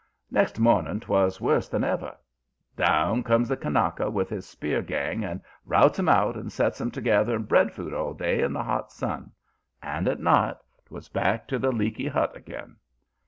"Next 0.31 0.57
morning 0.57 0.99
'twas 0.99 1.39
worse 1.39 1.69
than 1.69 1.83
ever. 1.83 2.17
Down 2.75 3.21
comes 3.21 3.47
the 3.47 3.55
Kanaka 3.55 4.09
with 4.09 4.29
his 4.29 4.49
spear 4.49 4.81
gang 4.81 5.23
and 5.23 5.41
routs 5.63 5.99
'em 5.99 6.09
out 6.09 6.35
and 6.35 6.51
sets 6.51 6.81
'em 6.81 6.89
to 6.89 7.01
gathering 7.01 7.43
breadfruit 7.43 7.93
all 7.93 8.15
day 8.15 8.41
in 8.41 8.51
the 8.51 8.63
hot 8.63 8.91
sun. 8.91 9.31
And 9.79 10.07
at 10.07 10.19
night 10.19 10.57
'twas 10.87 11.07
back 11.07 11.47
to 11.49 11.59
the 11.59 11.71
leaky 11.71 12.07
hut 12.07 12.35
again. 12.35 12.77